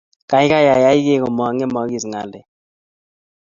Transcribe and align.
kaikai 0.29 0.67
ayai 0.73 0.99
kei 1.05 1.21
komangemakis 1.23 2.05
ngalek 2.09 2.45